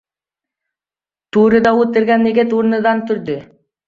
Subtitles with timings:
[1.37, 3.37] To‘rda o‘tirgan yigit o‘rnidan turdi.